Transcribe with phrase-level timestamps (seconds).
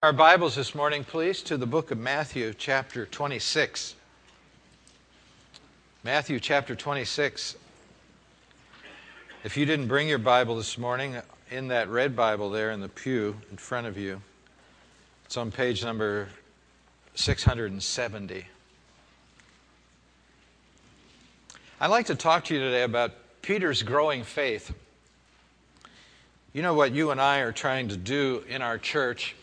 [0.00, 3.96] Our Bibles this morning, please, to the book of Matthew, chapter 26.
[6.04, 7.56] Matthew, chapter 26.
[9.42, 11.16] If you didn't bring your Bible this morning,
[11.50, 14.22] in that red Bible there in the pew in front of you,
[15.24, 16.28] it's on page number
[17.16, 18.46] 670.
[21.80, 24.72] I'd like to talk to you today about Peter's growing faith.
[26.52, 29.34] You know what you and I are trying to do in our church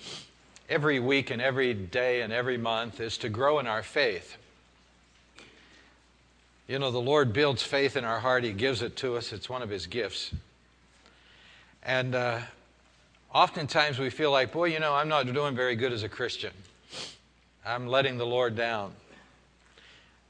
[0.70, 4.38] every week and every day and every month is to grow in our faith.
[6.68, 9.50] You know, the Lord builds faith in our heart, He gives it to us, it's
[9.50, 10.32] one of His gifts.
[11.84, 12.40] And uh,
[13.34, 16.52] oftentimes we feel like, boy, you know, I'm not doing very good as a Christian.
[17.64, 18.94] I'm letting the Lord down.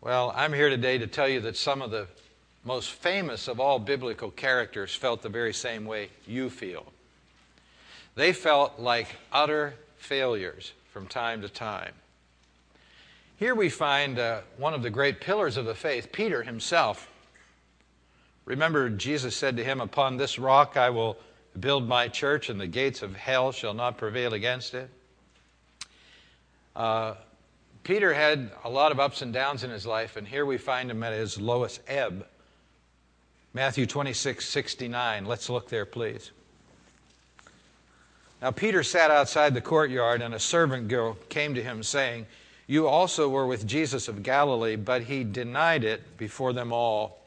[0.01, 2.07] Well, I'm here today to tell you that some of the
[2.65, 6.85] most famous of all biblical characters felt the very same way you feel.
[8.15, 11.93] They felt like utter failures from time to time.
[13.37, 17.09] Here we find uh, one of the great pillars of the faith, Peter himself.
[18.45, 21.17] Remember, Jesus said to him, Upon this rock I will
[21.59, 24.89] build my church, and the gates of hell shall not prevail against it.
[26.75, 27.15] Uh,
[27.83, 30.89] Peter had a lot of ups and downs in his life, and here we find
[30.89, 32.27] him at his lowest ebb.
[33.53, 35.25] Matthew 26, 69.
[35.25, 36.31] Let's look there, please.
[38.45, 42.27] Now Peter sat outside the courtyard, and a servant girl came to him, saying,
[42.67, 47.25] You also were with Jesus of Galilee, but he denied it before them all.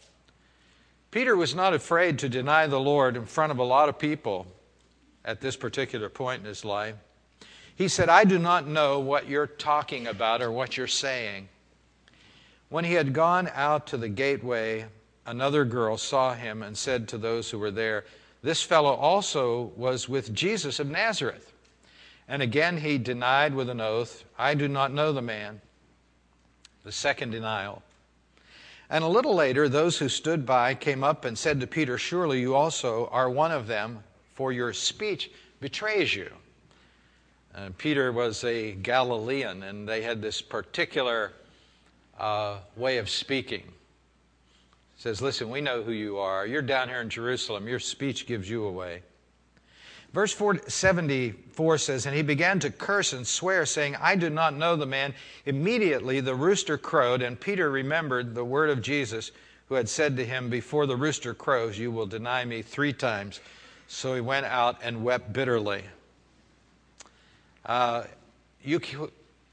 [1.10, 4.46] Peter was not afraid to deny the Lord in front of a lot of people
[5.24, 6.94] at this particular point in his life.
[7.74, 11.48] He said, I do not know what you're talking about or what you're saying.
[12.68, 14.86] When he had gone out to the gateway,
[15.26, 18.04] another girl saw him and said to those who were there,
[18.42, 21.52] this fellow also was with Jesus of Nazareth.
[22.28, 25.60] And again he denied with an oath, I do not know the man.
[26.84, 27.82] The second denial.
[28.90, 32.40] And a little later, those who stood by came up and said to Peter, Surely
[32.40, 34.02] you also are one of them,
[34.34, 36.30] for your speech betrays you.
[37.54, 41.32] Uh, Peter was a Galilean, and they had this particular
[42.18, 43.64] uh, way of speaking
[44.98, 46.46] says, Listen, we know who you are.
[46.46, 47.66] You're down here in Jerusalem.
[47.66, 49.02] Your speech gives you away.
[50.12, 50.34] Verse
[50.66, 54.86] 74 says, And he began to curse and swear, saying, I do not know the
[54.86, 55.14] man.
[55.46, 59.30] Immediately the rooster crowed, and Peter remembered the word of Jesus,
[59.68, 63.40] who had said to him, Before the rooster crows, you will deny me three times.
[63.86, 65.84] So he went out and wept bitterly.
[67.64, 68.04] Uh,
[68.64, 68.80] you,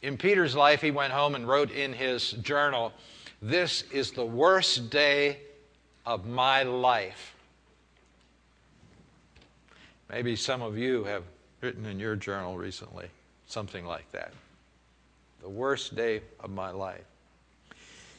[0.02, 2.94] in Peter's life, he went home and wrote in his journal,
[3.50, 5.38] this is the worst day
[6.06, 7.36] of my life.
[10.10, 11.24] Maybe some of you have
[11.62, 13.08] written in your journal recently
[13.48, 14.32] something like that.
[15.42, 17.04] The worst day of my life.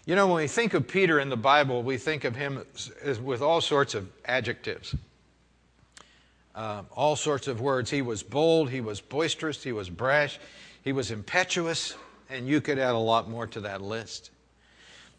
[0.04, 2.64] You know, when we think of Peter in the Bible, we think of him
[3.03, 4.94] as, with all sorts of adjectives,
[6.54, 7.91] uh, all sorts of words.
[7.91, 10.38] He was bold, he was boisterous, he was brash,
[10.84, 11.97] he was impetuous,
[12.31, 14.31] and you could add a lot more to that list.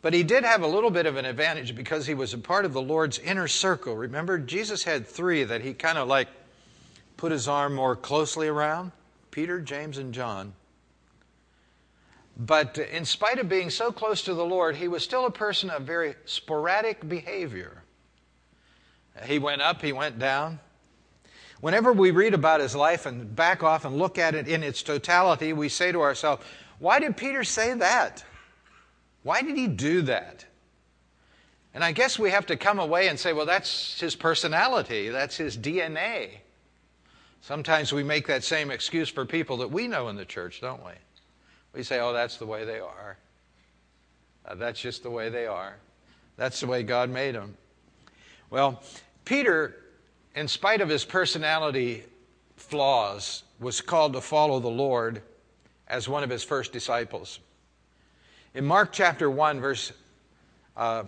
[0.02, 2.66] But he did have a little bit of an advantage because he was a part
[2.66, 3.96] of the Lord's inner circle.
[3.96, 6.28] Remember, Jesus had three that he kind of like
[7.18, 8.92] put his arm more closely around
[9.32, 10.54] Peter, James, and John.
[12.38, 15.72] But in spite of being so close to the Lord, he was still a person
[15.72, 17.84] of very sporadic behavior.
[19.24, 20.60] He went up, he went down.
[21.60, 24.84] Whenever we read about his life and back off and look at it in its
[24.84, 26.44] totality, we say to ourselves,
[26.78, 28.24] why did Peter say that?
[29.28, 30.46] Why did he do that?
[31.74, 35.36] And I guess we have to come away and say, well, that's his personality, that's
[35.36, 36.30] his DNA.
[37.42, 40.82] Sometimes we make that same excuse for people that we know in the church, don't
[40.86, 40.94] we?
[41.74, 43.18] We say, oh, that's the way they are.
[44.46, 45.76] Uh, that's just the way they are.
[46.38, 47.58] That's the way God made them.
[48.50, 48.82] Well,
[49.26, 49.76] Peter,
[50.36, 52.06] in spite of his personality
[52.56, 55.22] flaws, was called to follow the Lord
[55.90, 57.40] as one of his first disciples.
[58.58, 59.92] In Mark chapter 1, verse
[60.76, 61.04] uh,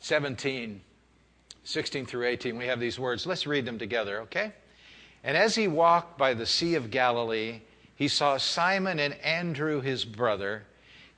[0.00, 0.80] 17,
[1.62, 3.26] 16 through 18, we have these words.
[3.26, 4.54] Let's read them together, okay?
[5.22, 7.60] And as he walked by the Sea of Galilee,
[7.94, 10.64] he saw Simon and Andrew, his brother,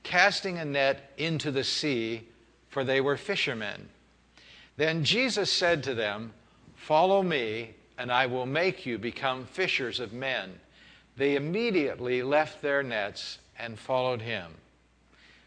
[0.03, 2.27] casting a net into the sea,
[2.69, 3.89] for they were fishermen.
[4.77, 6.33] Then Jesus said to them,
[6.75, 10.59] Follow me, and I will make you become fishers of men.
[11.17, 14.53] They immediately left their nets and followed him.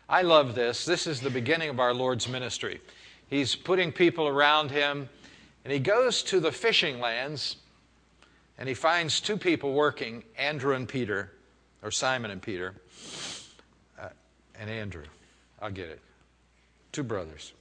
[0.10, 0.86] I love this.
[0.86, 2.82] This is the beginning of our Lord's ministry.
[3.30, 5.08] He's putting people around him,
[5.64, 7.58] and he goes to the fishing lands,
[8.58, 11.32] and he finds two people working, Andrew and Peter.
[11.84, 12.74] or Simon and Peter,
[14.02, 14.10] uh,
[14.60, 15.06] and Andrew.
[15.62, 16.02] I'll get it.
[16.92, 17.54] Two brothers.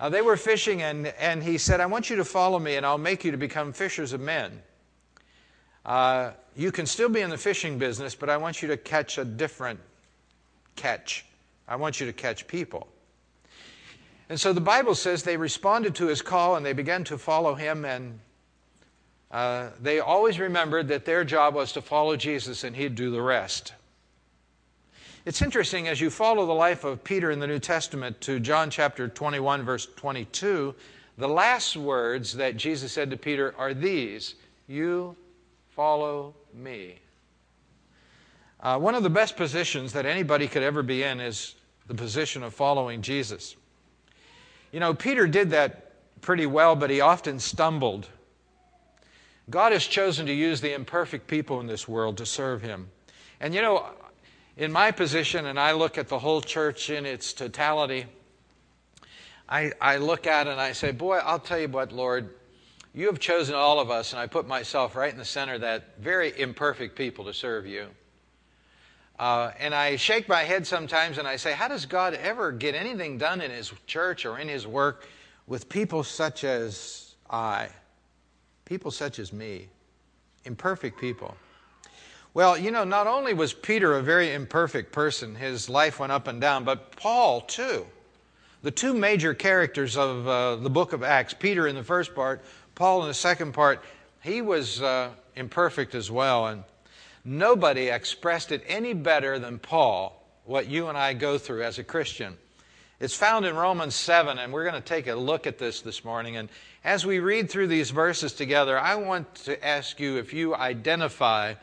[0.00, 2.84] Uh, they were fishing, and, and he said, I want you to follow me, and
[2.84, 4.60] I'll make you to become fishers of men.
[5.86, 9.18] Uh, you can still be in the fishing business, but I want you to catch
[9.18, 9.78] a different
[10.74, 11.24] catch.
[11.70, 12.88] I want you to catch people.
[14.28, 17.54] And so the Bible says they responded to his call and they began to follow
[17.54, 18.18] him, and
[19.30, 23.22] uh, they always remembered that their job was to follow Jesus and he'd do the
[23.22, 23.72] rest.
[25.24, 28.70] It's interesting as you follow the life of Peter in the New Testament to John
[28.70, 30.74] chapter 21, verse 22,
[31.18, 34.34] the last words that Jesus said to Peter are these
[34.66, 35.14] You
[35.68, 36.98] follow me.
[38.60, 41.54] Uh, one of the best positions that anybody could ever be in is
[41.90, 43.56] the position of following Jesus.
[44.70, 45.90] You know, Peter did that
[46.20, 48.06] pretty well, but he often stumbled.
[49.50, 52.88] God has chosen to use the imperfect people in this world to serve him.
[53.40, 53.86] And you know,
[54.56, 58.06] in my position, and I look at the whole church in its totality,
[59.48, 62.32] I, I look at it and I say, Boy, I'll tell you what, Lord,
[62.94, 65.62] you have chosen all of us, and I put myself right in the center of
[65.62, 67.88] that very imperfect people to serve you.
[69.20, 72.74] Uh, and I shake my head sometimes and I say, How does God ever get
[72.74, 75.06] anything done in His church or in His work
[75.46, 77.68] with people such as I?
[78.64, 79.68] People such as me,
[80.46, 81.36] imperfect people.
[82.32, 86.26] Well, you know, not only was Peter a very imperfect person, his life went up
[86.26, 87.84] and down, but Paul too.
[88.62, 92.40] The two major characters of uh, the book of Acts, Peter in the first part,
[92.74, 93.82] Paul in the second part,
[94.22, 96.46] he was uh, imperfect as well.
[96.46, 96.62] And
[97.24, 101.84] nobody expressed it any better than Paul, what you and I go through as a
[101.84, 102.36] Christian.
[103.00, 106.04] It's found in Romans 7, and we're going to take a look at this this
[106.04, 106.36] morning.
[106.36, 106.50] And
[106.84, 111.54] as we read through these verses together, I want to ask you if you identify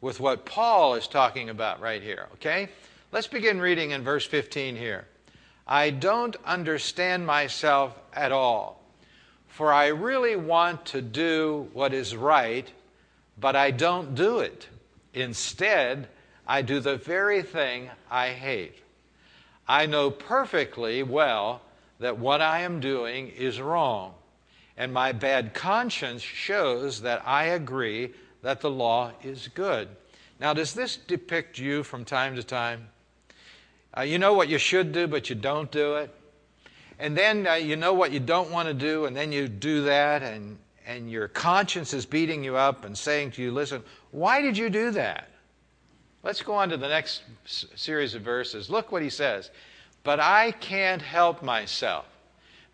[0.00, 2.68] with what Paul is talking about right here, okay?
[3.10, 5.06] Let's begin reading in verse 15 here.
[5.66, 8.80] I don't understand myself at all,
[9.48, 12.70] for I really want to do what is right,
[13.40, 14.68] but I don't do it.
[15.16, 16.08] Instead,
[16.46, 18.76] I do the very thing I hate.
[19.66, 21.62] I know perfectly well
[21.98, 24.12] that what I am doing is wrong,
[24.76, 29.88] and my bad conscience shows that I agree that the law is good.
[30.38, 32.88] Now, does this depict you from time to time?
[33.96, 36.14] Uh, you know what you should do, but you don't do it.
[36.98, 39.84] And then uh, you know what you don't want to do, and then you do
[39.84, 44.40] that, and, and your conscience is beating you up and saying to you, Listen, why
[44.40, 45.28] did you do that?
[46.22, 48.70] Let's go on to the next series of verses.
[48.70, 49.50] Look what he says.
[50.02, 52.06] But I can't help myself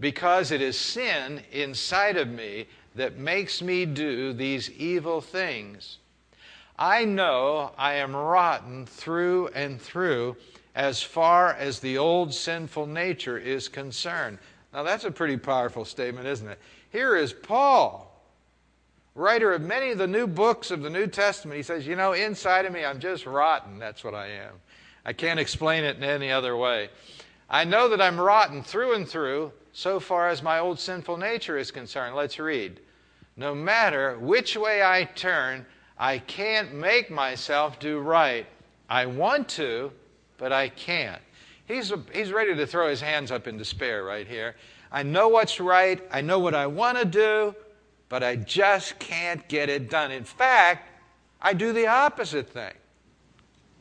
[0.00, 5.98] because it is sin inside of me that makes me do these evil things.
[6.78, 10.36] I know I am rotten through and through
[10.74, 14.38] as far as the old sinful nature is concerned.
[14.72, 16.58] Now, that's a pretty powerful statement, isn't it?
[16.92, 18.22] Here is Paul,
[19.14, 21.56] writer of many of the new books of the New Testament.
[21.56, 23.78] He says, You know, inside of me, I'm just rotten.
[23.78, 24.52] That's what I am.
[25.06, 26.90] I can't explain it in any other way.
[27.48, 31.56] I know that I'm rotten through and through so far as my old sinful nature
[31.56, 32.14] is concerned.
[32.14, 32.78] Let's read.
[33.38, 35.64] No matter which way I turn,
[35.98, 38.46] I can't make myself do right.
[38.90, 39.92] I want to,
[40.36, 41.22] but I can't.
[41.64, 44.56] He's, he's ready to throw his hands up in despair right here.
[44.92, 46.06] I know what's right.
[46.12, 47.54] I know what I want to do,
[48.10, 50.12] but I just can't get it done.
[50.12, 50.90] In fact,
[51.40, 52.74] I do the opposite thing.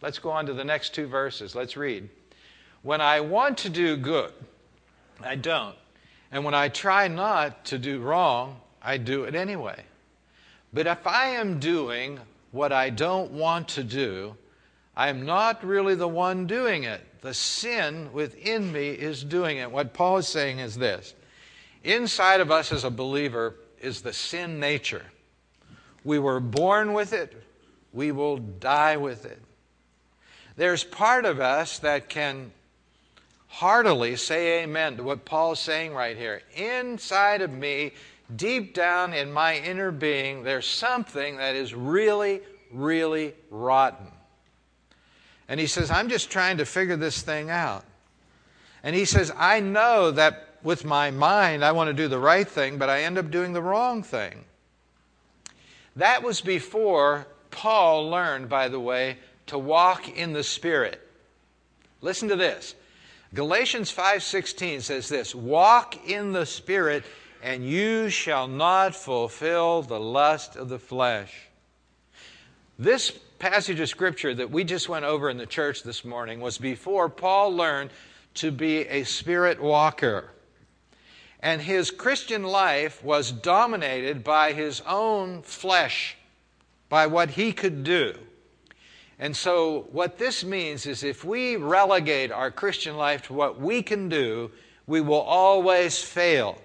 [0.01, 1.53] Let's go on to the next two verses.
[1.53, 2.09] Let's read.
[2.81, 4.31] When I want to do good,
[5.21, 5.75] I don't.
[6.31, 9.83] And when I try not to do wrong, I do it anyway.
[10.73, 12.19] But if I am doing
[12.51, 14.37] what I don't want to do,
[14.95, 17.05] I am not really the one doing it.
[17.21, 19.71] The sin within me is doing it.
[19.71, 21.13] What Paul is saying is this
[21.83, 25.05] inside of us as a believer is the sin nature.
[26.03, 27.41] We were born with it,
[27.93, 29.39] we will die with it.
[30.55, 32.51] There's part of us that can
[33.47, 36.41] heartily say amen to what Paul's saying right here.
[36.55, 37.93] Inside of me
[38.35, 44.07] deep down in my inner being, there's something that is really, really rotten.
[45.51, 47.83] And he says, I'm just trying to figure this thing out.
[48.83, 52.47] And he says, I know that with my mind I want to do the right
[52.47, 54.45] thing, but I end up doing the wrong thing.
[55.97, 59.17] That was before Paul learned, by the way,
[59.47, 61.05] to walk in the Spirit.
[61.99, 62.73] Listen to this.
[63.33, 67.03] Galatians 5:16 says this, "Walk in the Spirit
[67.43, 71.49] and you shall not fulfill the lust of the flesh.
[72.79, 76.59] This passage of Scripture that we just went over in the church this morning was
[76.59, 77.89] before Paul learned
[78.35, 80.29] to be a spirit walker.
[81.39, 86.15] And his Christian life was dominated by his own flesh,
[86.87, 88.13] by what he could do.
[89.17, 93.81] And so, what this means is if we relegate our Christian life to what we
[93.81, 94.51] can do,
[94.85, 96.61] we will always fail.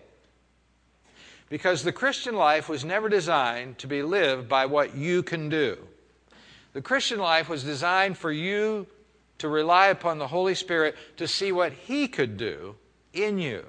[1.48, 5.78] Because the Christian life was never designed to be lived by what you can do.
[6.76, 8.86] The Christian life was designed for you
[9.38, 12.76] to rely upon the Holy Spirit to see what He could do
[13.14, 13.64] in you.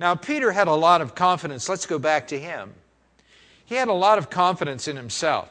[0.00, 1.68] Now, Peter had a lot of confidence.
[1.68, 2.74] Let's go back to him.
[3.64, 5.48] He had a lot of confidence in himself.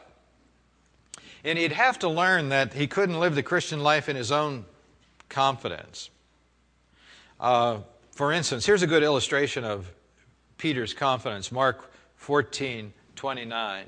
[1.46, 4.66] And he'd have to learn that he couldn't live the Christian life in his own
[5.30, 6.10] confidence.
[7.40, 7.78] Uh,
[8.12, 9.90] for instance, here's a good illustration of
[10.58, 13.86] Peter's confidence Mark 14 29.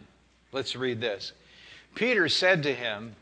[0.53, 1.33] Let's read this.
[1.95, 3.15] Peter said to him,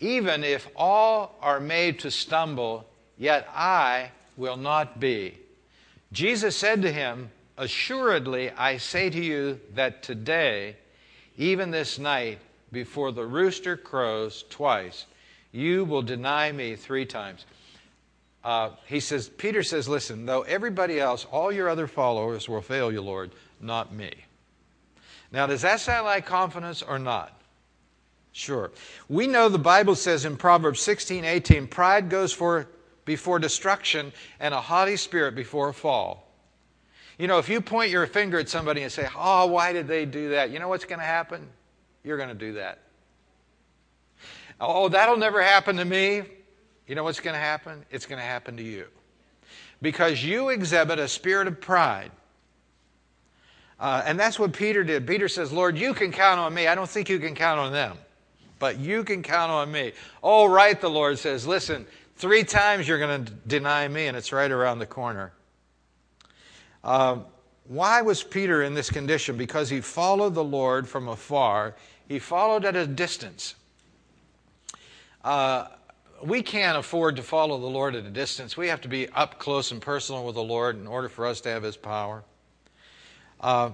[0.00, 5.38] Even if all are made to stumble, yet I will not be.
[6.12, 10.76] Jesus said to him, Assuredly, I say to you that today,
[11.36, 12.38] even this night,
[12.70, 15.06] before the rooster crows twice,
[15.52, 17.44] you will deny me three times.
[18.44, 22.92] Uh, he says, Peter says, Listen, though everybody else, all your other followers will fail
[22.92, 24.12] you, Lord, not me.
[25.32, 27.37] Now, does that sound like confidence or not?
[28.32, 28.70] Sure.
[29.08, 32.68] We know the Bible says in Proverbs 16 18, pride goes for
[33.04, 36.28] before destruction and a haughty spirit before a fall.
[37.18, 40.04] You know, if you point your finger at somebody and say, Oh, why did they
[40.04, 40.50] do that?
[40.50, 41.46] You know what's going to happen?
[42.04, 42.78] You're going to do that.
[44.60, 46.22] Oh, that'll never happen to me.
[46.86, 47.84] You know what's going to happen?
[47.90, 48.86] It's going to happen to you.
[49.82, 52.10] Because you exhibit a spirit of pride.
[53.78, 55.06] Uh, and that's what Peter did.
[55.06, 56.66] Peter says, Lord, you can count on me.
[56.66, 57.96] I don't think you can count on them,
[58.58, 59.92] but you can count on me.
[60.22, 61.86] Oh, right, the Lord says, listen,
[62.18, 65.32] Three times you're going to deny me, and it's right around the corner.
[66.82, 67.18] Uh,
[67.68, 69.36] why was Peter in this condition?
[69.36, 71.76] Because he followed the Lord from afar,
[72.08, 73.54] he followed at a distance.
[75.22, 75.68] Uh,
[76.24, 78.56] we can't afford to follow the Lord at a distance.
[78.56, 81.40] We have to be up close and personal with the Lord in order for us
[81.42, 82.24] to have His power.
[83.40, 83.70] Uh,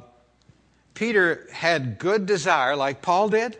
[0.92, 3.56] Peter had good desire, like Paul did,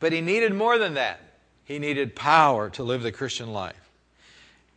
[0.00, 1.20] but he needed more than that.
[1.64, 3.90] He needed power to live the Christian life.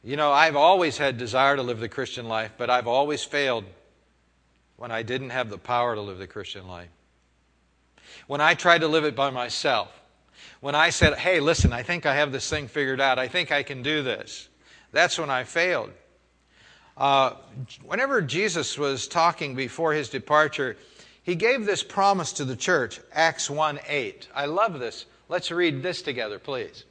[0.04, 3.66] You know, I've always had desire to live the Christian life, but I've always failed
[4.78, 6.90] when I didn't have the power to live the Christian life.
[8.28, 9.90] When I tried to live it by myself.
[10.60, 13.20] When I said, hey, listen, I think I have this thing figured out.
[13.20, 14.50] I think I can do this.
[14.92, 15.92] That's when I failed.
[16.98, 17.36] Uh,
[17.84, 20.78] whenever Jesus was talking before his departure,
[21.24, 24.28] he gave this promise to the church, Acts 1 8.
[24.34, 25.06] I love this.
[25.30, 26.84] Let's read this together, please.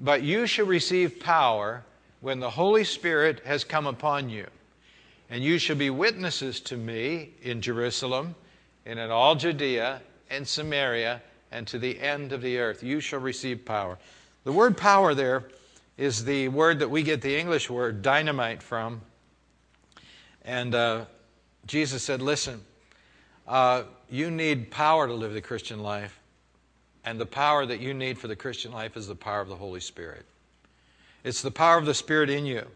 [0.00, 1.84] But you shall receive power
[2.20, 4.46] when the Holy Spirit has come upon you.
[5.30, 8.34] And you shall be witnesses to me in Jerusalem
[8.84, 12.82] and in all Judea and Samaria and to the end of the earth.
[12.82, 13.96] You shall receive power.
[14.44, 15.44] The word power there
[15.96, 19.02] is the word that we get the English word dynamite from.
[20.44, 21.04] And uh,
[21.66, 22.60] Jesus said, Listen,
[23.52, 26.18] uh, you need power to live the Christian life.
[27.04, 29.56] And the power that you need for the Christian life is the power of the
[29.56, 30.24] Holy Spirit.
[31.22, 32.66] It's the power of the Spirit in you.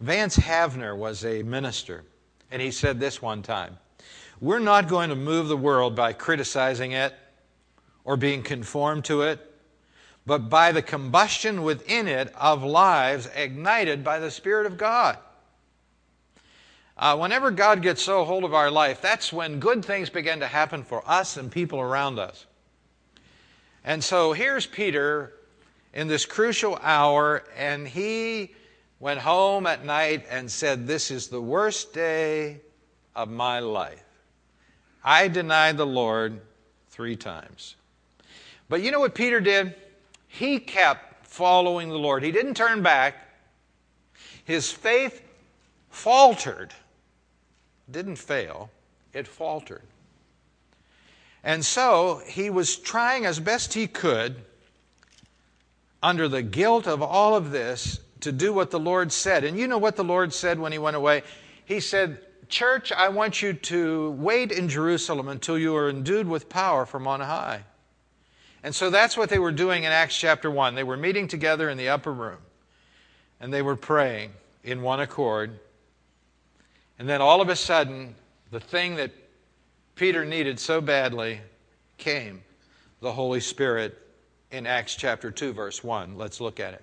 [0.00, 2.04] Vance Havner was a minister,
[2.50, 3.76] and he said this one time
[4.40, 7.12] We're not going to move the world by criticizing it
[8.04, 9.40] or being conformed to it,
[10.24, 15.18] but by the combustion within it of lives ignited by the Spirit of God.
[16.96, 20.46] Uh, whenever God gets so hold of our life, that's when good things begin to
[20.46, 22.46] happen for us and people around us.
[23.84, 25.34] And so here's Peter
[25.92, 28.52] in this crucial hour, and he
[29.00, 32.60] went home at night and said, This is the worst day
[33.14, 34.04] of my life.
[35.04, 36.40] I denied the Lord
[36.90, 37.76] three times.
[38.68, 39.74] But you know what Peter did?
[40.28, 42.22] He kept following the Lord.
[42.22, 43.16] He didn't turn back.
[44.44, 45.22] His faith
[45.90, 46.72] faltered,
[47.90, 48.70] didn't fail,
[49.12, 49.82] it faltered.
[51.42, 54.36] And so he was trying as best he could
[56.02, 59.44] under the guilt of all of this to do what the Lord said.
[59.44, 61.22] And you know what the Lord said when he went away?
[61.66, 66.48] He said, Church, I want you to wait in Jerusalem until you are endued with
[66.48, 67.64] power from on high.
[68.62, 70.74] And so that's what they were doing in Acts chapter 1.
[70.74, 72.38] They were meeting together in the upper room
[73.40, 74.30] and they were praying
[74.62, 75.58] in one accord.
[76.98, 78.14] And then all of a sudden,
[78.50, 79.10] the thing that
[79.96, 81.40] Peter needed so badly
[81.98, 82.42] came
[83.00, 84.00] the Holy Spirit
[84.50, 86.16] in Acts chapter 2, verse 1.
[86.16, 86.82] Let's look at it.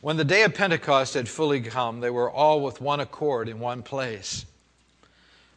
[0.00, 3.58] When the day of Pentecost had fully come, they were all with one accord in
[3.58, 4.46] one place.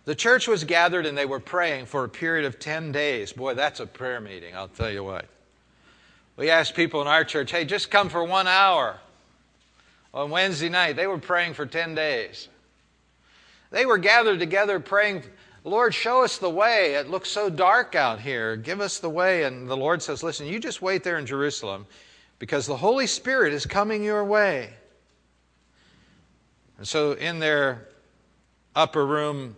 [0.05, 3.33] The church was gathered and they were praying for a period of 10 days.
[3.33, 5.25] Boy, that's a prayer meeting, I'll tell you what.
[6.37, 8.99] We asked people in our church, hey, just come for one hour.
[10.13, 12.47] On Wednesday night, they were praying for 10 days.
[13.71, 15.23] They were gathered together praying,
[15.63, 16.95] Lord, show us the way.
[16.95, 18.55] It looks so dark out here.
[18.55, 19.43] Give us the way.
[19.43, 21.87] And the Lord says, listen, you just wait there in Jerusalem
[22.37, 24.71] because the Holy Spirit is coming your way.
[26.77, 27.87] And so in their
[28.75, 29.55] upper room,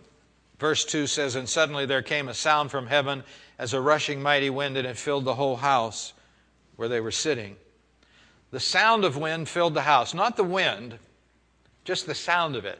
[0.58, 3.24] verse 2 says, And suddenly there came a sound from heaven
[3.58, 6.12] as a rushing mighty wind, and it filled the whole house
[6.76, 7.56] where they were sitting.
[8.50, 10.98] The sound of wind filled the house, not the wind,
[11.84, 12.78] just the sound of it.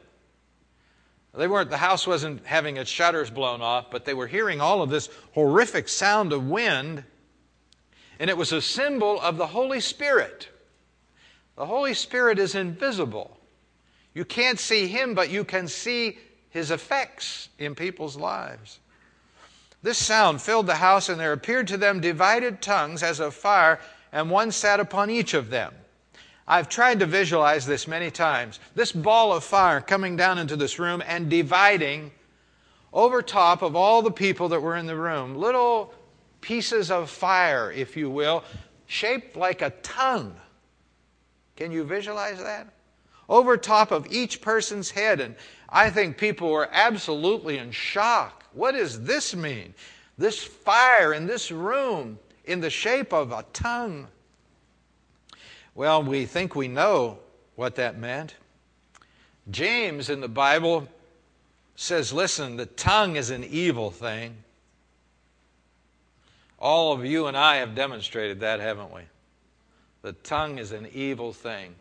[1.37, 4.81] They weren't, the house wasn't having its shutters blown off, but they were hearing all
[4.81, 7.03] of this horrific sound of wind,
[8.19, 10.47] and it was a symbol of the Holy Spirit.
[11.57, 13.37] The Holy Spirit is invisible.
[14.13, 16.17] You can't see Him, but you can see
[16.49, 18.79] His effects in people's lives.
[19.83, 23.79] This sound filled the house, and there appeared to them divided tongues as of fire,
[24.11, 25.73] and one sat upon each of them.
[26.47, 28.59] I've tried to visualize this many times.
[28.75, 32.11] This ball of fire coming down into this room and dividing
[32.93, 35.35] over top of all the people that were in the room.
[35.35, 35.93] Little
[36.41, 38.43] pieces of fire, if you will,
[38.85, 40.35] shaped like a tongue.
[41.55, 42.67] Can you visualize that?
[43.27, 45.19] Over top of each person's head.
[45.19, 45.35] And
[45.67, 48.43] I think people were absolutely in shock.
[48.53, 49.73] What does this mean?
[50.17, 54.07] This fire in this room in the shape of a tongue.
[55.75, 57.19] Well, we think we know
[57.55, 58.35] what that meant.
[59.51, 60.87] James in the Bible
[61.75, 64.37] says, listen, the tongue is an evil thing.
[66.57, 69.01] All of you and I have demonstrated that, haven't we?
[70.01, 71.75] The tongue is an evil thing.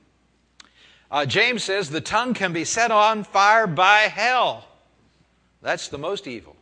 [1.11, 4.67] Uh, James says the tongue can be set on fire by hell.
[5.63, 6.57] That's the most evil.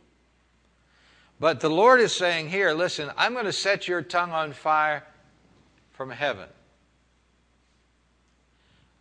[1.39, 5.03] But the Lord is saying here, listen, I'm going to set your tongue on fire
[5.91, 6.47] from heaven.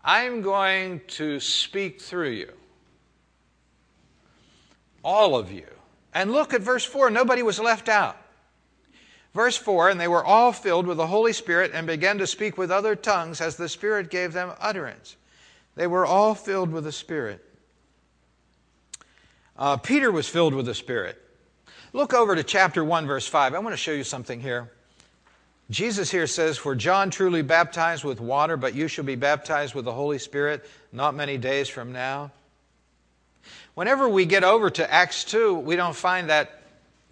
[0.05, 2.53] I'm going to speak through you.
[5.05, 5.67] All of you.
[6.15, 7.11] And look at verse 4.
[7.11, 8.17] Nobody was left out.
[9.35, 12.59] Verse 4 And they were all filled with the Holy Spirit and began to speak
[12.59, 15.17] with other tongues as the Spirit gave them utterance.
[15.75, 17.45] They were all filled with the Spirit.
[19.57, 21.19] Uh, Peter was filled with the Spirit.
[21.93, 23.55] Look over to chapter 1, verse 5.
[23.55, 24.71] I want to show you something here.
[25.71, 29.85] Jesus here says, For John truly baptized with water, but you shall be baptized with
[29.85, 32.31] the Holy Spirit not many days from now.
[33.75, 36.63] Whenever we get over to Acts 2, we don't find that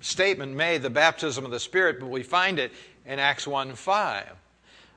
[0.01, 2.73] statement made, the baptism of the Spirit, but we find it
[3.07, 4.29] in Acts 1 5.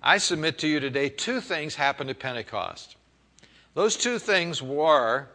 [0.01, 2.97] I submit to you today two things happened at Pentecost.
[3.73, 5.27] Those two things were,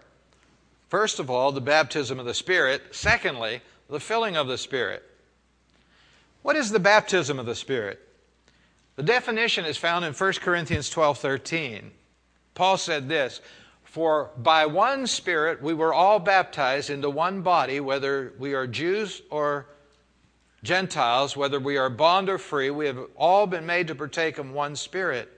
[0.89, 2.83] first of all, the baptism of the Spirit.
[2.93, 5.03] Secondly, the filling of the Spirit.
[6.43, 8.01] What is the baptism of the Spirit?
[8.99, 11.93] The definition is found in 1 Corinthians 12 13.
[12.55, 13.41] Paul said this
[13.85, 19.23] For by one Spirit we were all baptized into one body, whether we are Jews
[19.31, 19.67] or
[20.65, 24.51] Gentiles, whether we are bond or free, we have all been made to partake of
[24.51, 25.31] one Spirit.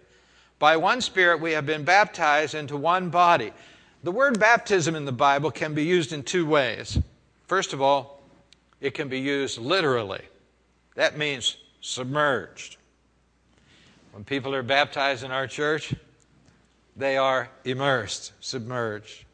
[0.59, 3.53] By one Spirit we have been baptized into one body.
[4.05, 6.99] The word baptism in the Bible can be used in two ways.
[7.47, 8.23] First of all,
[8.81, 10.23] it can be used literally.
[10.95, 12.79] That means submerged.
[14.13, 15.95] When people are baptized in our church,
[16.97, 19.25] they are immersed, submerged.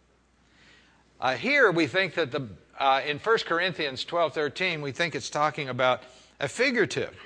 [1.18, 2.46] Uh, here we think that the,
[2.78, 6.02] uh, in 1 Corinthians 12 13, we think it's talking about
[6.40, 7.16] a figurative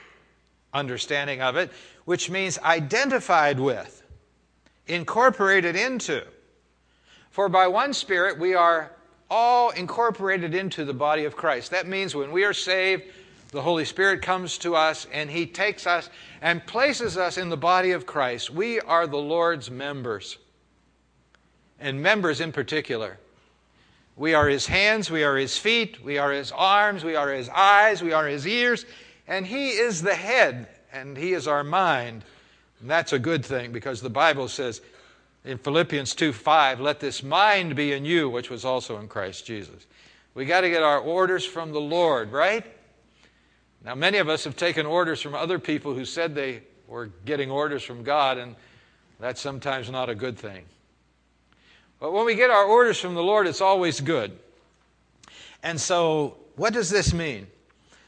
[0.73, 1.73] understanding of it,
[2.05, 4.05] which means identified with,
[4.87, 6.25] incorporated into.
[7.31, 8.93] For by one Spirit we are
[9.29, 11.73] all incorporated into the body of Christ.
[11.73, 13.05] That means when we are saved,
[13.53, 16.09] the Holy Spirit comes to us and He takes us
[16.41, 18.51] and places us in the body of Christ.
[18.51, 20.39] We are the Lord's members,
[21.81, 23.19] and members in particular.
[24.17, 27.49] We are His hands, we are His feet, we are His arms, we are His
[27.49, 28.85] eyes, we are His ears,
[29.27, 32.25] and He is the head, and He is our mind.
[32.81, 34.81] And that's a good thing because the Bible says
[35.45, 39.47] in Philippians 2 5, let this mind be in you, which was also in Christ
[39.47, 39.87] Jesus.
[40.35, 42.65] We got to get our orders from the Lord, right?
[43.85, 47.51] Now, many of us have taken orders from other people who said they were getting
[47.51, 48.57] orders from God, and
[49.19, 50.65] that's sometimes not a good thing.
[51.99, 54.39] But when we get our orders from the Lord, it's always good.
[55.63, 57.47] And so, what does this mean?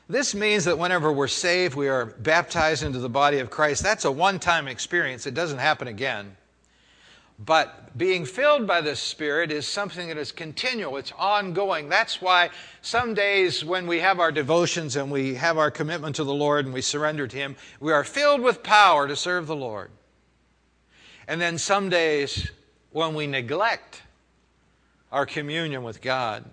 [0.09, 3.83] This means that whenever we're saved, we are baptized into the body of Christ.
[3.83, 6.37] That's a one time experience, it doesn't happen again.
[7.39, 11.89] But being filled by the Spirit is something that is continual, it's ongoing.
[11.89, 12.51] That's why
[12.83, 16.65] some days when we have our devotions and we have our commitment to the Lord
[16.67, 19.91] and we surrender to Him, we are filled with power to serve the Lord.
[21.27, 22.51] And then some days
[22.91, 24.03] when we neglect
[25.11, 26.45] our communion with God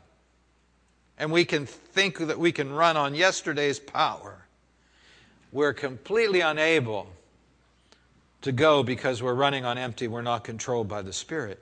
[1.18, 4.46] and we can think that we can run on yesterday's power,
[5.52, 7.08] we're completely unable
[8.42, 10.08] to go because we're running on empty.
[10.08, 11.60] We're not controlled by the Spirit.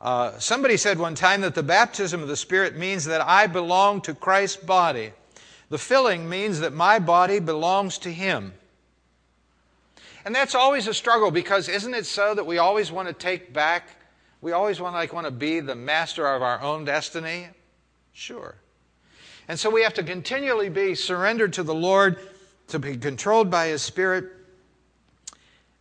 [0.00, 4.02] Uh, somebody said one time that the baptism of the Spirit means that I belong
[4.02, 5.12] to Christ's body.
[5.68, 8.52] The filling means that my body belongs to Him.
[10.24, 13.52] And that's always a struggle because isn't it so that we always want to take
[13.52, 13.88] back,
[14.40, 17.48] we always want, like, want to be the master of our own destiny?
[18.12, 18.56] Sure.
[19.48, 22.18] And so we have to continually be surrendered to the Lord,
[22.68, 24.24] to be controlled by His Spirit,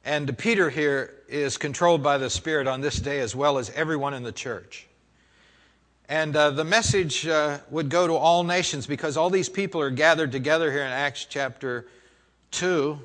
[0.05, 4.13] and Peter here is controlled by the Spirit on this day as well as everyone
[4.13, 4.85] in the church.
[6.07, 9.89] And uh, the message uh, would go to all nations because all these people are
[9.89, 11.87] gathered together here in Acts chapter
[12.51, 12.99] 2.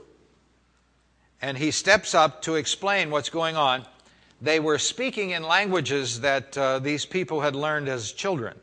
[1.40, 3.86] And he steps up to explain what's going on.
[4.42, 8.54] They were speaking in languages that uh, these people had learned as children.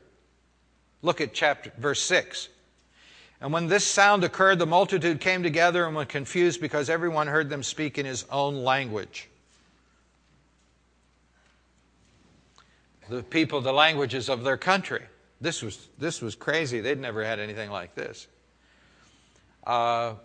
[1.02, 2.50] Look at chapter verse 6.
[3.40, 7.50] And when this sound occurred, the multitude came together and were confused because everyone heard
[7.50, 9.30] them speak in his own language.
[13.10, 15.04] The people, the languages of their country.
[15.40, 16.82] This was, this was crazy.
[16.82, 18.28] They'd never had anything like this.
[19.66, 20.16] Uh,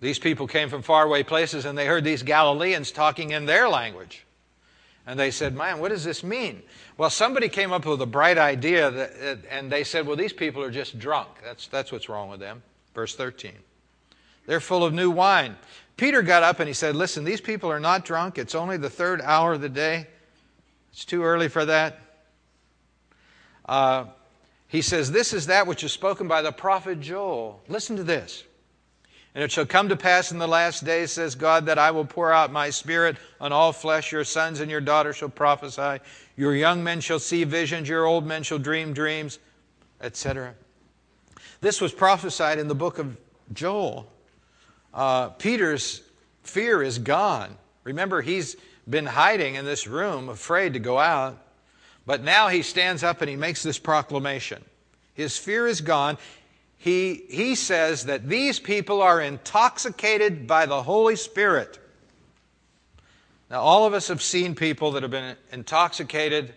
[0.00, 4.24] these people came from faraway places and they heard these Galileans talking in their language.
[5.06, 6.62] And they said, Man, what does this mean?
[6.96, 10.62] Well, somebody came up with a bright idea, that, and they said, Well, these people
[10.62, 11.28] are just drunk.
[11.42, 12.62] That's, that's what's wrong with them.
[12.94, 13.52] Verse 13.
[14.46, 15.56] They're full of new wine.
[15.96, 18.38] Peter got up and he said, Listen, these people are not drunk.
[18.38, 20.06] It's only the third hour of the day.
[20.92, 22.00] It's too early for that.
[23.64, 24.06] Uh,
[24.66, 27.62] he says, This is that which is spoken by the prophet Joel.
[27.68, 28.44] Listen to this.
[29.34, 32.04] And it shall come to pass in the last days, says God, that I will
[32.04, 34.10] pour out my spirit on all flesh.
[34.10, 36.02] Your sons and your daughters shall prophesy.
[36.36, 37.88] Your young men shall see visions.
[37.88, 39.38] Your old men shall dream dreams,
[40.00, 40.54] etc.
[41.60, 43.16] This was prophesied in the book of
[43.52, 44.10] Joel.
[44.92, 46.02] Uh, Peter's
[46.42, 47.56] fear is gone.
[47.84, 48.56] Remember, he's
[48.88, 51.38] been hiding in this room, afraid to go out.
[52.04, 54.64] But now he stands up and he makes this proclamation.
[55.14, 56.18] His fear is gone
[56.80, 61.78] he, he says that these people are intoxicated by the Holy Spirit.
[63.50, 66.54] Now, all of us have seen people that have been intoxicated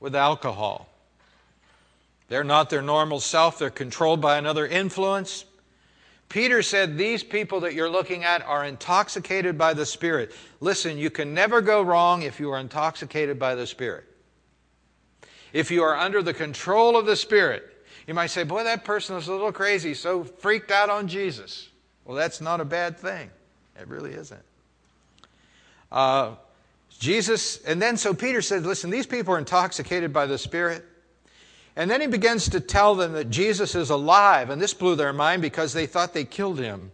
[0.00, 0.88] with alcohol.
[2.28, 5.44] They're not their normal self, they're controlled by another influence.
[6.30, 10.32] Peter said, These people that you're looking at are intoxicated by the Spirit.
[10.60, 14.04] Listen, you can never go wrong if you are intoxicated by the Spirit.
[15.52, 17.68] If you are under the control of the Spirit,
[18.06, 21.68] you might say, boy, that person is a little crazy, so freaked out on Jesus.
[22.04, 23.30] Well, that's not a bad thing.
[23.80, 24.42] It really isn't.
[25.90, 26.34] Uh,
[26.98, 30.84] Jesus, and then so Peter said, listen, these people are intoxicated by the Spirit.
[31.74, 35.12] And then he begins to tell them that Jesus is alive, and this blew their
[35.12, 36.92] mind because they thought they killed him.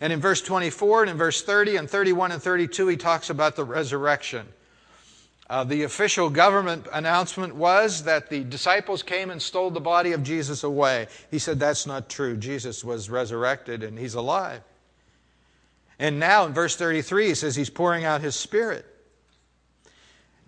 [0.00, 3.56] And in verse 24 and in verse 30 and 31 and 32, he talks about
[3.56, 4.46] the resurrection.
[5.48, 10.24] Uh, the official government announcement was that the disciples came and stole the body of
[10.24, 11.06] Jesus away.
[11.30, 12.36] He said, That's not true.
[12.36, 14.62] Jesus was resurrected and he's alive.
[15.98, 18.84] And now in verse 33, he says he's pouring out his spirit.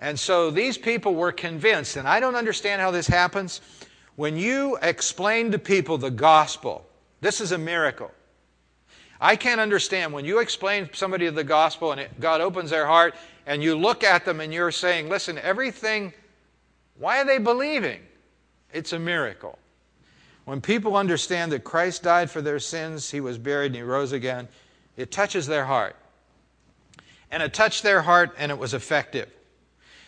[0.00, 3.61] And so these people were convinced, and I don't understand how this happens.
[4.16, 6.87] When you explain to people the gospel,
[7.20, 8.11] this is a miracle.
[9.20, 13.14] I can't understand when you explain somebody the gospel and it, God opens their heart
[13.46, 16.12] and you look at them and you're saying, listen, everything,
[16.98, 18.00] why are they believing?
[18.72, 19.59] It's a miracle.
[20.44, 24.12] When people understand that Christ died for their sins, he was buried and he rose
[24.12, 24.48] again,
[24.96, 25.96] it touches their heart.
[27.31, 29.31] And it touched their heart and it was effective.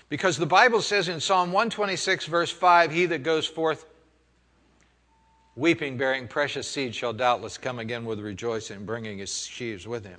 [0.09, 3.85] Because the Bible says in Psalm 126, verse 5, He that goes forth
[5.61, 10.18] weeping, bearing precious seed, shall doubtless come again with rejoicing, bringing his sheaves with him.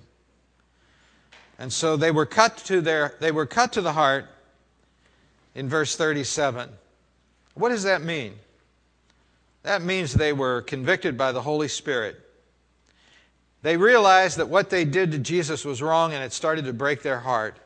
[1.57, 4.25] And so they were cut to their they were cut to the heart
[5.55, 6.69] in verse 37.
[7.55, 8.33] What does that mean?
[9.63, 12.19] That means they were convicted by the Holy Spirit.
[13.61, 17.03] They realized that what they did to Jesus was wrong and it started to break
[17.03, 17.57] their heart.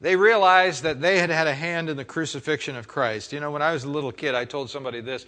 [0.00, 3.32] They realized that they had had a hand in the crucifixion of Christ.
[3.32, 5.26] You know, when I was a little kid, I told somebody this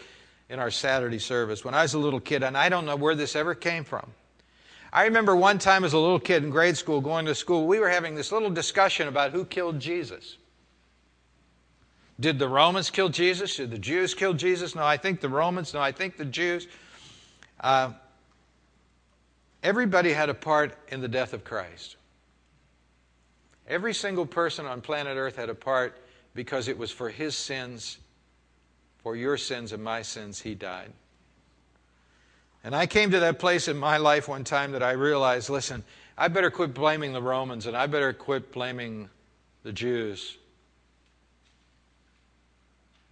[0.48, 3.14] in our Saturday service when I was a little kid, and I don't know where
[3.14, 4.10] this ever came from.
[4.92, 7.80] I remember one time as a little kid in grade school going to school, we
[7.80, 10.36] were having this little discussion about who killed Jesus.
[12.20, 13.56] Did the Romans kill Jesus?
[13.56, 14.76] Did the Jews kill Jesus?
[14.76, 15.74] No, I think the Romans.
[15.74, 16.68] No, I think the Jews.
[17.60, 17.92] Uh,
[19.64, 21.96] everybody had a part in the death of Christ.
[23.66, 26.00] Every single person on planet Earth had a part
[26.34, 27.98] because it was for his sins,
[29.04, 30.90] for your sins and my sins, he died.
[32.64, 35.84] And I came to that place in my life one time that I realized listen,
[36.16, 39.10] I better quit blaming the Romans and I better quit blaming
[39.62, 40.38] the Jews.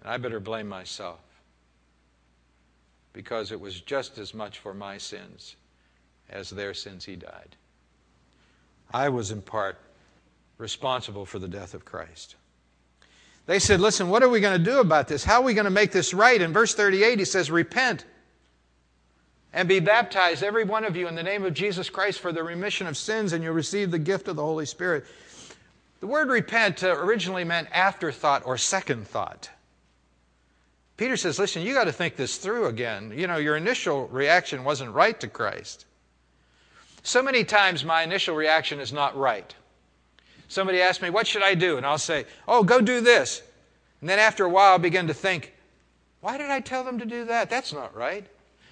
[0.01, 1.21] And I better blame myself
[3.13, 5.57] because it was just as much for my sins
[6.31, 7.55] as their sins he died.
[8.95, 9.79] I was in part
[10.57, 12.37] responsible for the death of Christ.
[13.47, 15.25] They said, Listen, what are we going to do about this?
[15.25, 16.41] How are we going to make this right?
[16.41, 18.05] In verse 38, he says, Repent
[19.53, 22.43] and be baptized, every one of you, in the name of Jesus Christ for the
[22.43, 25.05] remission of sins, and you'll receive the gift of the Holy Spirit.
[26.01, 29.51] The word repent uh, originally meant afterthought or second thought.
[30.97, 33.13] Peter says, Listen, you got to think this through again.
[33.15, 35.87] You know, your initial reaction wasn't right to Christ.
[37.03, 39.55] So many times my initial reaction is not right.
[40.53, 41.79] Somebody asks me, What should I do?
[41.79, 43.43] And I'll say, Oh, go do this.
[44.01, 45.55] And then after a while, I'll begin to think,
[46.21, 47.49] Why did I tell them to do that?
[47.49, 48.27] That's not right.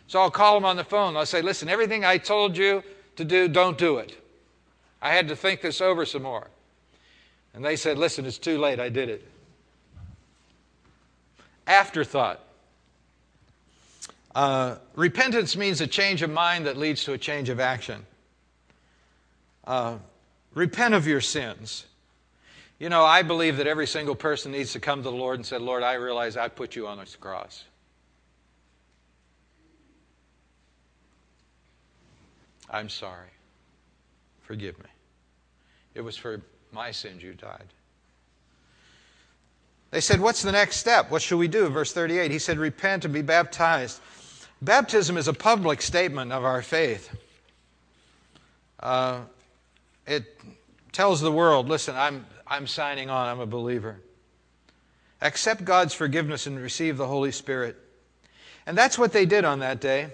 [0.07, 1.17] So I'll call them on the phone.
[1.17, 2.83] I'll say, listen, everything I told you
[3.17, 4.13] to do, don't do it.
[5.01, 6.49] I had to think this over some more.
[7.55, 8.81] And they said, listen, it's too late.
[8.81, 9.27] I did it.
[11.67, 12.41] Afterthought.
[14.35, 18.05] Uh, repentance means a change of mind that leads to a change of action.
[19.65, 19.97] Uh,
[20.55, 21.87] repent of your sins.
[22.79, 25.45] You know, I believe that every single person needs to come to the Lord and
[25.45, 27.65] say, Lord, I realize I put you on this cross.
[32.71, 33.29] I'm sorry.
[34.43, 34.91] Forgive me.
[35.95, 36.41] It was for
[36.73, 37.67] my sins you died.
[39.91, 41.11] They said, What's the next step?
[41.11, 41.69] What should we do?
[41.69, 44.01] Verse 38, he said, Repent and be baptized.
[44.63, 47.11] Baptism is a public statement of our faith.
[48.79, 49.21] Uh,
[50.11, 50.41] it
[50.91, 54.01] tells the world, listen, I'm, I'm signing on, I'm a believer.
[55.21, 57.77] Accept God's forgiveness and receive the Holy Spirit.
[58.67, 60.09] And that's what they did on that day.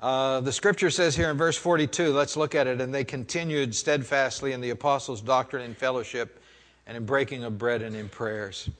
[0.00, 2.80] Uh, the scripture says here in verse 42, let's look at it.
[2.80, 6.42] And they continued steadfastly in the apostles' doctrine and fellowship,
[6.86, 8.70] and in breaking of bread and in prayers.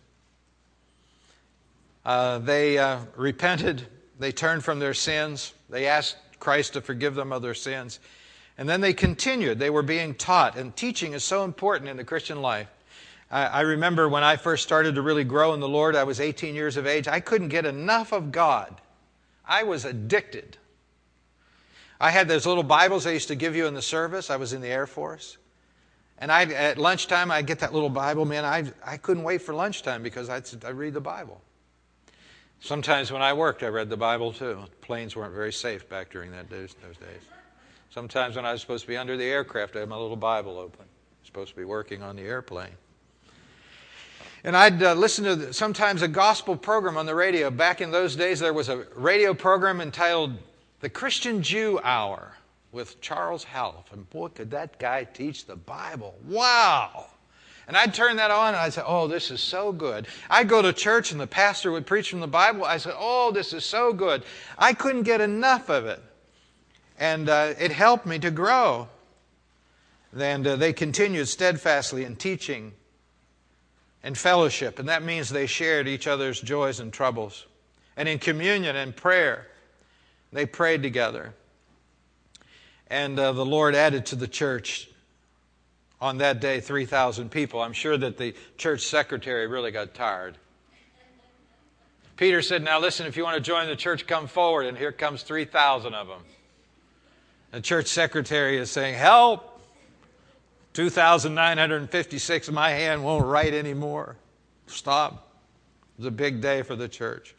[2.05, 3.87] Uh, they uh, repented,
[4.19, 8.01] they turned from their sins, they asked Christ to forgive them of their sins,
[8.57, 9.59] and then they continued.
[9.59, 12.69] They were being taught, and teaching is so important in the Christian life.
[13.31, 16.21] I, I remember when I first started to really grow in the Lord, I was
[16.21, 17.09] 18 years of age.
[17.09, 18.81] I couldn't get enough of God,
[19.47, 20.57] I was addicted.
[22.01, 24.29] I had those little Bibles they used to give you in the service.
[24.29, 25.39] I was in the Air Force.
[26.19, 28.25] And I, at lunchtime, I'd get that little Bible.
[28.25, 31.41] Man, I, I couldn't wait for lunchtime because I'd, I'd read the Bible.
[32.61, 34.59] Sometimes when I worked, I read the Bible too.
[34.81, 37.23] Planes weren't very safe back during that those days.
[37.95, 40.59] Sometimes when I was supposed to be under the aircraft, I had my little Bible
[40.59, 40.85] open.
[41.23, 42.73] supposed to be working on the airplane.
[44.43, 47.53] And I'd uh, listen to the, sometimes a gospel program on the radio.
[47.53, 50.37] Back in those days, there was a radio program entitled
[50.81, 52.33] the Christian Jew Hour
[52.73, 53.93] with Charles Halff.
[53.93, 56.19] And boy, could that guy teach the Bible.
[56.27, 57.07] Wow.
[57.69, 60.09] And I'd turn that on and I'd say, Oh, this is so good.
[60.29, 62.65] I'd go to church and the pastor would preach from the Bible.
[62.65, 64.25] I said, Oh, this is so good.
[64.59, 66.03] I couldn't get enough of it.
[66.99, 68.89] And uh, it helped me to grow.
[70.17, 72.73] And uh, they continued steadfastly in teaching
[74.03, 74.79] and fellowship.
[74.79, 77.47] And that means they shared each other's joys and troubles.
[77.97, 79.49] And in communion and prayer.
[80.35, 81.33] They prayed together.
[82.89, 84.91] And uh, the Lord added to the church
[86.01, 87.63] on that day 3,000 people.
[87.63, 90.37] I'm sure that the church secretary really got tired.
[92.17, 94.67] Peter said, Now listen, if you want to join the church, come forward.
[94.67, 96.21] And here comes 3,000 of them.
[97.55, 99.61] The church secretary is saying, Help!
[100.73, 104.17] 2,956, my hand won't write anymore.
[104.67, 105.33] Stop.
[105.97, 107.37] It's a big day for the church.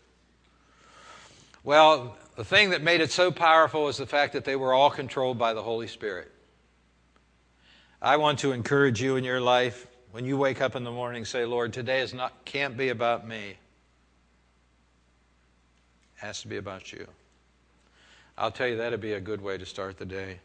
[1.66, 4.90] Well, the thing that made it so powerful was the fact that they were all
[4.90, 6.32] controlled by the Holy Spirit.
[8.02, 11.26] I want to encourage you in your life when you wake up in the morning
[11.26, 13.50] say, Lord, today is not can't be about me.
[13.50, 13.58] It
[16.16, 17.06] has to be about you.
[18.38, 20.40] I'll tell you that'd be a good way to start the day.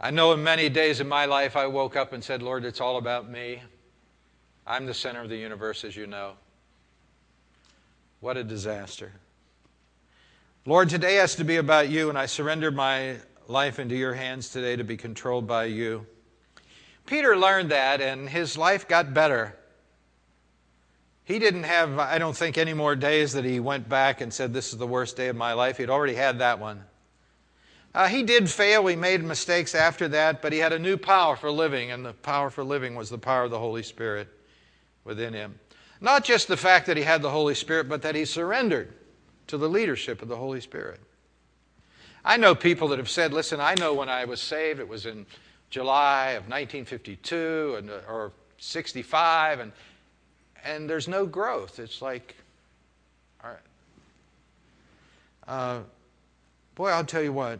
[0.00, 2.80] I know in many days in my life I woke up and said, Lord, it's
[2.80, 3.62] all about me.
[4.66, 6.32] I'm the center of the universe, as you know.
[8.20, 9.12] What a disaster.
[10.64, 13.16] Lord, today has to be about you, and I surrender my
[13.46, 16.06] life into your hands today to be controlled by you.
[17.04, 19.56] Peter learned that, and his life got better.
[21.30, 24.52] He didn't have, I don't think, any more days that he went back and said,
[24.52, 25.76] This is the worst day of my life.
[25.76, 26.82] He'd already had that one.
[27.94, 28.84] Uh, he did fail.
[28.88, 32.14] He made mistakes after that, but he had a new power for living, and the
[32.14, 34.26] power for living was the power of the Holy Spirit
[35.04, 35.60] within him.
[36.00, 38.92] Not just the fact that he had the Holy Spirit, but that he surrendered
[39.46, 40.98] to the leadership of the Holy Spirit.
[42.24, 45.06] I know people that have said, listen, I know when I was saved, it was
[45.06, 45.26] in
[45.70, 49.72] July of 1952 and, uh, or 65, and,
[50.64, 51.78] and there's no growth.
[51.78, 52.36] It's like,
[53.42, 53.58] all right.
[55.48, 55.80] Uh,
[56.74, 57.58] boy, I'll tell you what,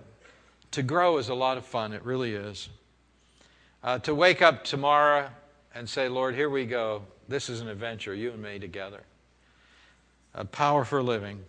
[0.72, 1.92] to grow is a lot of fun.
[1.92, 2.68] It really is.
[3.82, 5.28] Uh, to wake up tomorrow
[5.74, 7.02] and say, Lord, here we go.
[7.28, 9.00] This is an adventure, you and me together.
[10.34, 11.42] A power for living.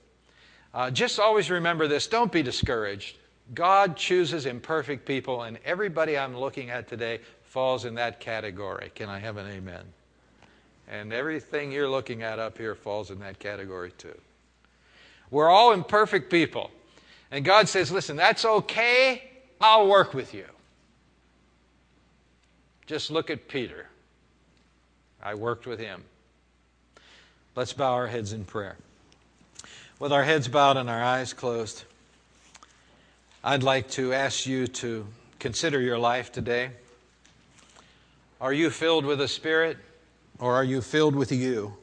[0.74, 3.18] Uh, just always remember this don't be discouraged.
[3.54, 8.92] God chooses imperfect people, and everybody I'm looking at today falls in that category.
[8.96, 9.84] Can I have an amen?
[10.92, 14.18] And everything you're looking at up here falls in that category too.
[15.32, 16.70] We're all imperfect people.
[17.32, 19.24] And God says, listen, that's okay.
[19.62, 20.46] I'll work with you.
[22.88, 23.88] Just look at Peter.
[25.24, 26.04] I worked with him.
[27.56, 28.76] Let's bow our heads in prayer.
[29.98, 31.84] With our heads bowed and our eyes closed,
[33.46, 35.08] I'd like to ask you to
[35.40, 36.72] consider your life today.
[38.42, 39.78] Are you filled with the Spirit
[40.42, 41.78] or are you filled with you?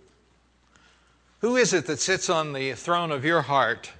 [1.40, 3.90] Who is it that sits on the throne of your heart?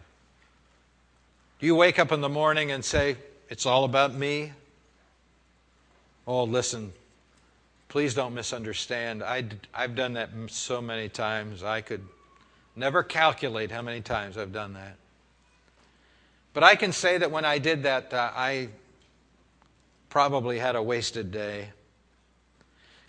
[1.61, 3.17] Do you wake up in the morning and say,
[3.49, 4.53] It's all about me?
[6.27, 6.93] Oh, listen,
[7.89, 9.23] please don't misunderstand.
[9.23, 11.63] I, have done that so many times.
[11.63, 12.03] I could
[12.79, 14.95] Never calculate how many times I've done that.
[16.55, 18.69] But I can say that when I did that, uh, I
[20.11, 21.71] probably had a wasted day.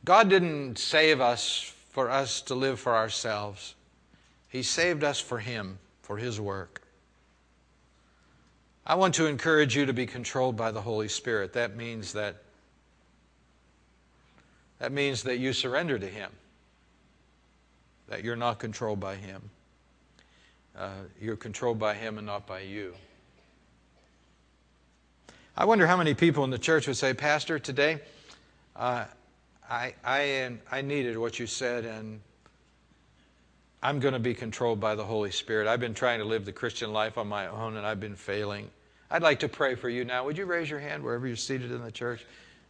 [0.09, 3.75] God didn't save us for us to live for ourselves,
[4.47, 6.81] He saved us for Him, for His work.
[8.87, 11.53] I want to encourage you to be controlled by the Holy Spirit.
[11.53, 12.37] That means that
[14.79, 16.31] that means that you surrender to Him,
[18.07, 19.51] that you're not controlled by Him
[20.75, 20.89] uh,
[21.21, 22.95] you're controlled by Him and not by you.
[25.55, 27.99] I wonder how many people in the church would say, Pastor, today
[28.75, 29.05] uh,
[29.69, 32.21] I, I, I needed what you said, and
[33.83, 35.67] I'm going to be controlled by the Holy Spirit.
[35.67, 38.69] I've been trying to live the Christian life on my own, and I've been failing.
[39.11, 40.25] I'd like to pray for you now.
[40.25, 42.25] Would you raise your hand wherever you're seated in the church?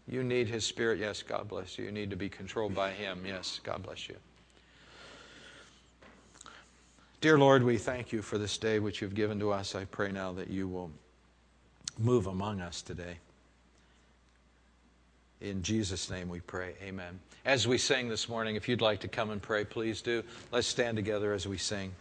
[0.08, 1.00] You need His Spirit.
[1.00, 1.86] Yes, God bless you.
[1.86, 3.24] You need to be controlled by Him.
[3.26, 4.16] Yes, God bless you.
[7.22, 9.76] Dear Lord, we thank you for this day which you've given to us.
[9.76, 10.92] I pray now that you will
[11.98, 13.18] move among us today.
[15.41, 16.73] In Jesus' name we pray.
[16.84, 17.19] Amen.
[17.45, 20.23] As we sing this morning, if you'd like to come and pray, please do.
[20.52, 21.93] Let's stand together as we sing.